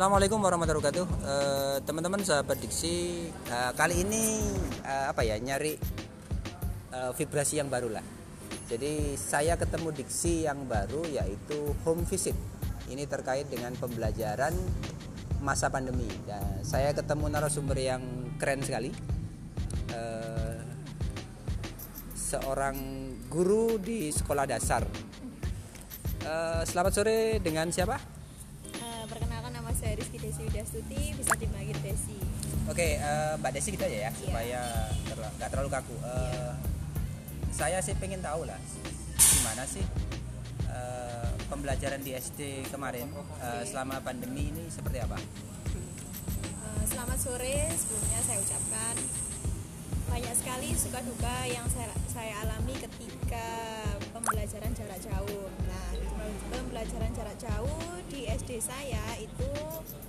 [0.00, 1.06] Assalamualaikum warahmatullahi wabarakatuh.
[1.28, 4.48] Eh, Teman-teman sahabat Diksi eh, Kali ini
[4.80, 5.76] eh, apa ya nyari
[7.20, 8.00] vibrasi yang baru lah.
[8.64, 12.32] Jadi saya ketemu Diksi yang baru yaitu home visit.
[12.88, 14.56] Ini terkait dengan pembelajaran
[15.44, 16.08] masa pandemi.
[16.24, 18.00] Dan saya ketemu narasumber yang
[18.40, 18.88] keren sekali.
[22.16, 22.76] Seorang
[23.28, 24.80] guru di sekolah dasar.
[26.64, 28.19] Selamat sore dengan siapa?
[30.00, 32.16] Rizky Desi Widastuti, bisa dipanggil Desi.
[32.64, 34.10] Oke, eh, Mbak Desi kita aja ya, Iya.
[34.16, 34.60] supaya
[35.36, 35.96] nggak terlalu kaku.
[36.00, 36.52] Eh,
[37.50, 38.56] Saya sih pengen tahu lah,
[39.18, 39.84] gimana sih
[40.64, 43.04] eh, pembelajaran di SD kemarin
[43.36, 45.20] eh, selama pandemi ini seperti apa?
[45.68, 48.96] Eh, selamat sore, sebelumnya saya ucapkan
[50.08, 53.46] banyak sekali suka duka yang saya, saya alami ketika
[54.10, 55.44] pembelajaran jarak jauh.
[56.70, 59.50] Pembelajaran jarak jauh di SD saya itu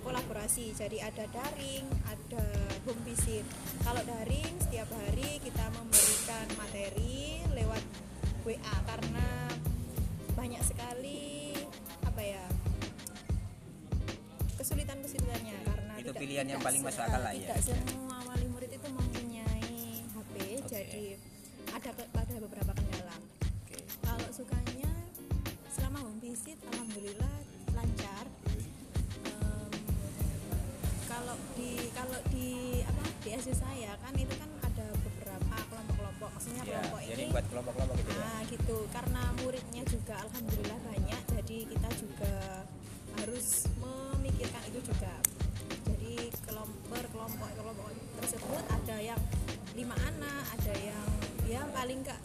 [0.00, 2.46] kolaborasi, jadi ada daring, ada
[2.86, 3.42] home visit.
[3.82, 7.82] Kalau daring setiap hari kita memberikan materi lewat
[8.46, 8.54] WA
[8.86, 9.26] karena
[10.30, 11.58] banyak sekali
[12.06, 12.46] apa ya
[14.54, 17.50] kesulitan-kesulitannya karena Itu tidak- pilihan yang paling masuk akal lah ya.
[17.50, 19.74] tidak semua wali murid itu mempunyai
[20.06, 21.04] HP jadi
[21.68, 22.70] ada ke- ada beberapa
[26.34, 27.34] visit alhamdulillah
[27.78, 28.26] lancar.
[29.22, 29.70] Em,
[31.06, 36.30] kalau di kalau di apa di SD saya kan itu kan ada beberapa kelompok-kelompok.
[36.34, 38.18] Maksudnya Ya, kelompok jadi ini buat kelompok-kelompok gitu ya.
[38.18, 38.76] Nah gitu.
[38.90, 42.34] Karena muridnya juga alhamdulillah banyak jadi kita juga
[43.22, 43.46] harus
[43.78, 45.14] memikirkan itu juga.
[45.86, 46.14] Jadi
[46.50, 47.86] kelompok kelompok kelompok
[48.18, 49.22] tersebut ada yang
[49.78, 51.06] lima anak ada yang
[51.46, 52.18] ya paling enggak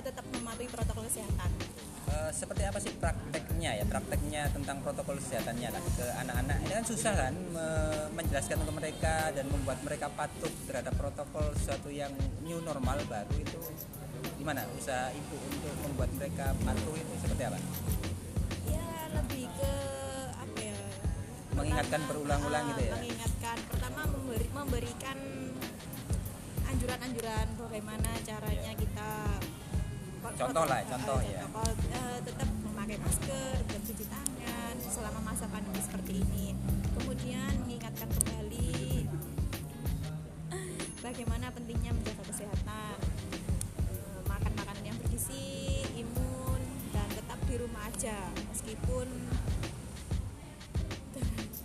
[0.00, 1.50] kita tetap mematuhi protokol kesehatan.
[2.08, 3.84] Eh, seperti apa sih prakteknya ya?
[3.84, 6.56] Prakteknya tentang protokol kesehatannya lah ke anak-anak.
[6.64, 11.92] Ini kan susah kan me- menjelaskan ke mereka dan membuat mereka patuh terhadap protokol sesuatu
[11.92, 12.08] yang
[12.40, 13.60] new normal baru itu
[14.40, 14.64] gimana?
[14.72, 17.58] Usaha ibu untuk membuat mereka patuh itu seperti apa?
[18.72, 18.88] Ya
[19.20, 19.74] lebih ke
[20.32, 20.80] apa ya?
[21.60, 22.92] Mengingatkan berulang-ulang gitu ya?
[22.96, 23.56] mengingatkan.
[23.68, 25.18] Pertama memberi, memberikan
[26.72, 29.10] anjuran-anjuran bagaimana caranya kita
[30.32, 31.42] Contoh lah, eh, contoh ya.
[31.44, 36.46] protokol, eh, tetap memakai masker dan cuci tangan selama masa pandemi seperti ini
[36.92, 39.06] kemudian mengingatkan kembali
[41.00, 42.96] bagaimana pentingnya menjaga kesehatan
[43.80, 45.46] Eh, makan makanan yang bergizi
[45.96, 49.06] imun dan tetap di rumah aja meskipun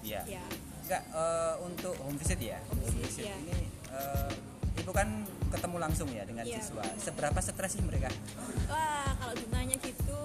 [0.01, 0.21] Iya.
[0.29, 0.45] ya
[0.85, 3.35] enggak eh, untuk home visit ya Home visit, ya.
[3.41, 3.57] ini
[3.89, 4.29] eh,
[4.75, 5.07] ibu kan
[5.47, 8.09] ketemu langsung ya dengan Iya, siswa seberapa stres sih mereka
[8.67, 10.21] Wah, kalau ditanya gitu,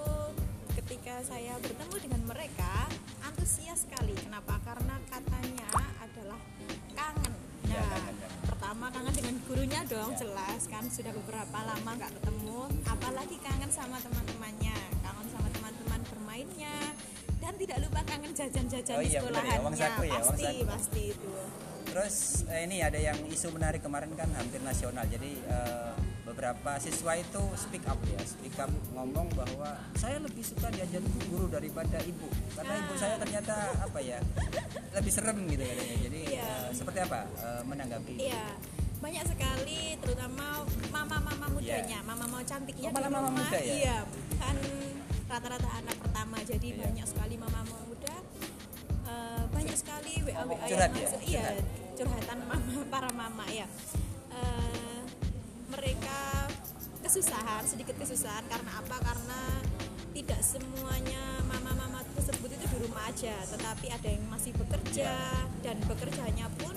[0.74, 2.88] ketika saya bertemu dengan mereka,
[3.22, 4.12] antusias sekali.
[4.16, 4.58] Kenapa?
[4.60, 5.68] Karena katanya
[5.98, 6.40] adalah
[6.90, 7.32] kangen.
[7.62, 8.14] Iya, Nah, kangen.
[8.42, 10.18] pertama kangen dengan gurunya dong, Iya.
[10.20, 12.58] jelas kan sudah beberapa lama nggak ketemu.
[12.84, 16.76] Apalagi kangen sama teman-temannya, kangen sama teman-teman bermainnya,
[17.38, 19.76] dan tidak lupa kangen jajan-jajan Oh di iya, ya, sekolahannya.
[19.76, 20.64] saku ya, uang pasti, saku.
[20.66, 21.32] pasti itu.
[21.90, 25.02] Terus eh, ini ada yang isu menarik kemarin kan hampir nasional.
[25.04, 25.92] Jadi eh,
[26.22, 31.50] beberapa siswa itu speak up ya, speak up ngomong bahwa saya lebih suka diajar guru
[31.50, 32.30] daripada ibu.
[32.54, 34.22] Karena ibu saya ternyata apa ya
[34.92, 35.96] lebih serem gitu katanya.
[36.00, 36.46] Jadi Iya.
[36.46, 38.14] eh, seperti apa eh, menanggapi?
[38.16, 38.44] Iya,
[39.00, 42.06] banyak sekali terutama mama-mama mudanya, Iya.
[42.06, 43.42] mama mau cantiknya Oh, di mama rumah.
[43.42, 43.74] muda ya?
[43.74, 43.96] Iya,
[44.38, 44.56] kan
[45.26, 46.78] rata-rata anak pertama jadi Iya.
[46.86, 47.40] banyak sekali eh,
[49.70, 51.06] banyak sekali WA WA Curhat yang ya?
[51.06, 51.64] masuk, iya Curhat.
[51.94, 53.66] curhatan mama para mama ya.
[54.34, 55.00] Eh,
[55.70, 56.18] mereka
[57.00, 58.96] kesusahan, sedikit kesusahan karena apa?
[58.98, 59.40] Karena
[60.10, 65.46] tidak semuanya mama-mama tersebut itu di rumah aja, tetapi ada yang masih bekerja Iya.
[65.62, 66.74] dan bekerjanya pun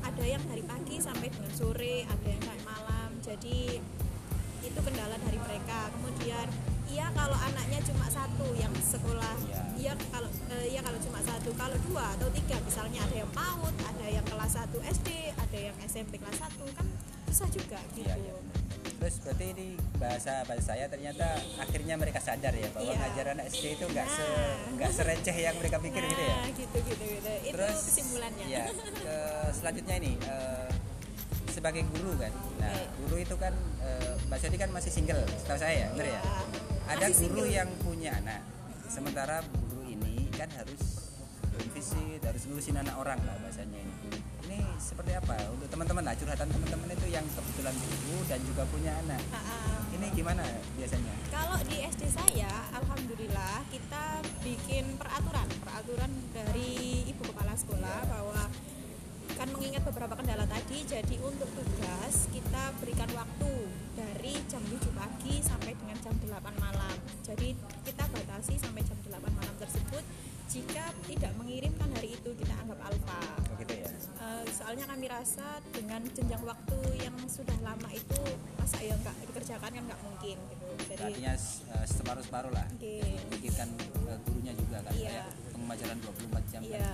[0.00, 3.10] ada yang dari pagi sampai dengan sore, ada yang sampai malam.
[3.20, 3.80] Jadi
[4.60, 5.88] itu kendala dari mereka.
[5.90, 6.46] Kemudian
[6.86, 9.62] iya kalau anaknya cuma satu yang sekolah, Iya.
[9.76, 10.28] iya kalau
[11.50, 15.58] satu, kalau dua atau tiga misalnya ada yang PAUD, ada yang kelas 1 SD, ada
[15.58, 16.86] yang SMP kelas 1 kan
[17.26, 18.06] susah juga gitu.
[18.06, 18.34] Iya, iya.
[19.00, 19.66] Terus berarti ini
[19.96, 21.26] bahasa bahasa saya ternyata
[21.58, 23.00] akhirnya mereka sadar ya bahwa Iya.
[23.00, 24.54] ngajar anak SD itu nggak se Nah.
[24.76, 26.36] nggak sereceh yang mereka pikir gitu ya.
[26.36, 27.30] Nah, gitu gitu gitu.
[27.42, 28.44] Itu Terus kesimpulannya.
[28.46, 29.16] Ya, ke
[29.50, 30.68] selanjutnya ini eh,
[31.48, 32.30] sebagai guru kan.
[32.60, 32.84] Nah, Oke.
[33.00, 36.12] guru itu kan eh, Mbak Soti kan masih single, setahu saya ya, benar ya?
[36.14, 36.22] Iya,
[36.86, 37.56] Ada masih guru single.
[37.58, 38.40] yang punya anak.
[38.86, 41.09] Sementara guru ini kan harus
[41.74, 43.94] visit, harus ngurusin anak orang lah bahasanya ini.
[44.46, 48.92] Ini seperti apa untuk teman-teman lah curhatan teman-teman itu yang kebetulan guru dan juga punya
[49.06, 49.22] anak.
[49.30, 49.78] Ah, ah.
[49.94, 50.44] Ini gimana
[50.74, 51.14] biasanya?
[51.28, 54.04] Kalau di SD saya, alhamdulillah kita
[54.42, 58.42] bikin peraturan, peraturan dari ibu kepala Alfa bahwa
[59.40, 63.52] kan mengingat beberapa kendala tadi jadi untuk tugas kita berikan waktu
[63.96, 66.28] dari jam 7 pagi sampai dengan jam 8
[66.60, 67.56] malam jadi
[67.86, 68.49] kita batasi
[70.50, 73.86] jika tidak mengirimkan hari itu kita anggap alfa Oh, gitu ya.
[74.20, 78.18] Eh, soalnya kami rasa dengan jenjang waktu yang sudah lama itu
[78.56, 81.34] masa ya nggak dikerjakan kan nggak mungkin gitu jadi Artinya
[81.70, 82.66] eh, separuh-separuh lah.
[82.68, 82.98] Oke.
[83.30, 83.68] Pikirkan
[84.06, 85.08] eh, gurunya juga kan Iya.
[85.08, 86.68] kayak pembelajaran 24 jam kan.
[86.68, 86.90] iya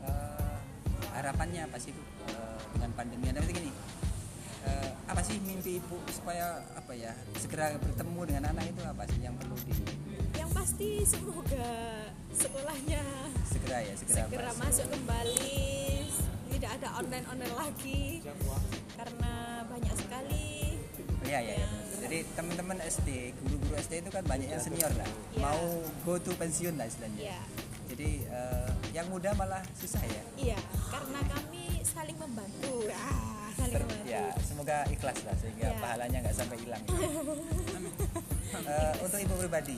[0.00, 0.56] Eh,
[1.10, 3.72] harapannya apa sih Bu eh, dengan pandemi ada gini
[4.62, 9.20] eh, apa sih mimpi ibu supaya apa ya segera bertemu dengan anak itu apa sih
[9.20, 9.74] yang perlu di
[10.78, 11.74] pasti semoga
[12.30, 13.02] sekolahnya
[13.50, 14.62] segera ya segera, segera masuk.
[14.62, 15.58] masuk kembali
[16.54, 18.02] tidak ada online online lagi
[18.94, 19.32] karena
[19.66, 20.46] banyak sekali
[21.26, 21.54] Iya iya.
[21.58, 21.68] iya.
[21.98, 25.42] Jadi teman-teman SD, guru-guru SD itu kan banyak yang senior lah, Iya.
[25.42, 25.60] mau
[26.06, 27.20] go to pensiun lah istilahnya.
[27.26, 27.40] Iya.
[27.90, 30.22] Jadi eh, yang muda malah susah ya.
[30.38, 35.80] iya karena kami saling membantu ah, saling Ter- membantu ya semoga ikhlas lah sehingga Iya.
[35.82, 36.84] pahalanya nggak sampai hilang.
[38.48, 39.76] Eh, untuk ibu pribadi,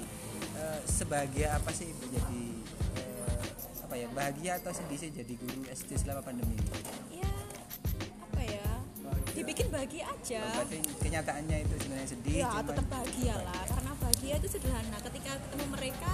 [0.60, 2.42] eh, sebahagia apa sih ibu jadi
[3.00, 3.40] eh,
[3.80, 6.70] apa ya bahagia atau sedih sih jadi guru SD selama pandemi ini?
[7.18, 7.32] ya
[8.28, 8.68] apa ya?
[9.30, 10.42] Dibikin bahagia aja.
[10.44, 12.34] Berarti kenyataannya itu sebenarnya sedih.
[12.36, 13.62] ya cuman- tetap bahagia lah.
[13.64, 14.98] Karena bahagia itu sederhana.
[15.00, 16.12] Ketika ketemu mereka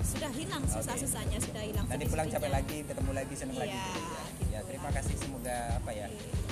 [0.00, 3.76] sudah hilang susah-susahnya sudah hilang Nanti pulang capek lagi, ketemu lagi, seneng lagi.
[3.76, 4.22] Iya, gitu ya.
[4.24, 4.44] gitu.
[4.50, 5.14] Ya, terima kasih.
[5.18, 6.06] Semoga apa ya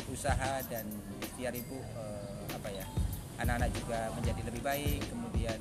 [0.09, 0.85] usaha dan
[1.23, 2.85] ikhtiar ibu eh, apa ya
[3.39, 5.59] anak-anak juga menjadi lebih baik, kemudian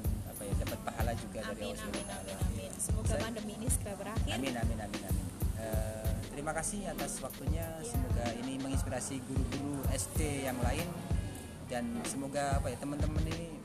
[0.48, 3.94] ya dapat pahala juga dari amin Allah amin amin amin semoga Saya- pandemi ini segera
[3.96, 5.26] berakhir Amin amin amin amin.
[5.58, 7.66] Eh, terima kasih atas waktunya.
[7.82, 7.90] Iya.
[7.90, 10.86] Semoga ini menginspirasi guru-guru SD yang lain
[11.66, 13.58] dan semoga apa ya teman-teman ini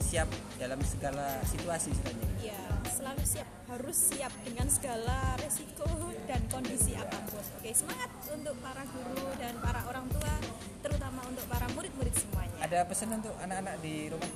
[0.00, 0.26] siap
[0.58, 2.52] dalam segala situasi sebenarnya.
[2.52, 5.86] ya selalu siap harus siap dengan segala resiko
[6.26, 10.34] dan kondisi apa pun oke semangat untuk para guru dan para orang tua
[10.82, 14.30] terutama untuk para murid-murid semuanya Ada pesan untuk anak-anak di rumah?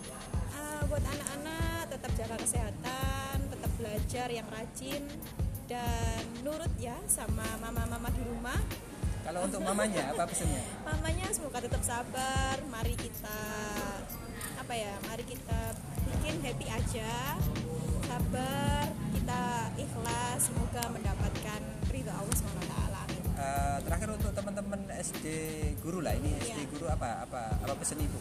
[0.84, 5.02] Buat anak-anak tetap jaga kesehatan, tetap belajar yang rajin
[5.64, 8.60] dan nurut ya sama mama-mama di rumah.
[9.24, 10.60] Kalau untuk mamanya apa pesannya?
[10.88, 12.60] Mamanya semoga tetap sabar.
[12.68, 13.38] Mari kita
[14.54, 14.92] apa ya?
[15.08, 15.72] Mari kita
[16.04, 17.40] bikin happy aja.
[18.04, 18.84] Sabar,
[19.16, 19.40] kita
[19.80, 20.38] ikhlas.
[20.44, 22.74] Semoga mendapatkan ridho Allah SWT.
[23.34, 25.26] Eh, terakhir untuk teman-teman SD
[25.80, 26.70] guru lah ini SD Iya.
[26.70, 28.16] guru apa apa apa pesan ibu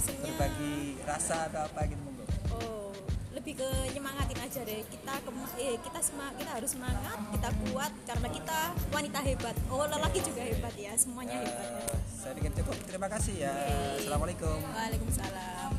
[0.00, 2.90] berbagi rasa atau apa gitu monggo Oh,
[3.30, 4.80] lebih ke nyemangatin aja deh.
[4.84, 8.58] Kita kema- eh, kita semua kita harus semangat, kita kuat karena kita
[8.88, 9.54] wanita hebat.
[9.68, 11.52] Oh, lelaki juga hebat ya, semuanya hebat.
[11.62, 11.80] ya.
[11.84, 14.00] Eh, saya pikir cukup terima kasih ya Oke.
[14.00, 15.72] assalamualaikum Waalaikumsalam.